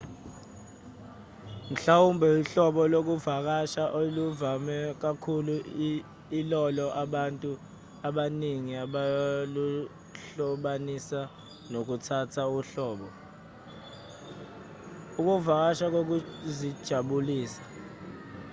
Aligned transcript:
mhlawumbe 1.71 2.27
uhlobo 2.41 2.81
lokuvakasha 2.93 3.83
oluvame 3.99 4.77
kakhulu 5.01 5.55
ilolo 6.39 6.87
abantu 7.03 7.49
abaningi 8.07 8.73
abaluhlobanisa 8.85 11.21
nokuthatha 11.71 12.43
uhambo 12.59 13.07
ukuvakasha 15.19 15.85
kokuzijabulisa 15.93 17.63